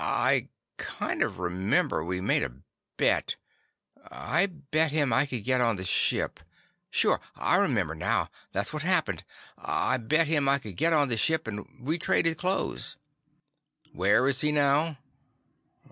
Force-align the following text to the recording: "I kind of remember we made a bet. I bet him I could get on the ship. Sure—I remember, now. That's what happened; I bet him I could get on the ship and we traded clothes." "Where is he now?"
"I 0.03 0.47
kind 0.77 1.21
of 1.21 1.37
remember 1.37 2.03
we 2.03 2.21
made 2.21 2.41
a 2.41 2.55
bet. 2.97 3.35
I 4.09 4.47
bet 4.47 4.89
him 4.91 5.13
I 5.13 5.27
could 5.27 5.43
get 5.43 5.61
on 5.61 5.75
the 5.75 5.83
ship. 5.83 6.39
Sure—I 6.89 7.57
remember, 7.57 7.93
now. 7.93 8.31
That's 8.51 8.73
what 8.73 8.81
happened; 8.81 9.23
I 9.59 9.97
bet 9.97 10.27
him 10.27 10.49
I 10.49 10.57
could 10.57 10.75
get 10.75 10.91
on 10.91 11.09
the 11.09 11.17
ship 11.17 11.45
and 11.47 11.67
we 11.85 11.99
traded 11.99 12.39
clothes." 12.39 12.97
"Where 13.93 14.27
is 14.27 14.41
he 14.41 14.51
now?" 14.51 14.97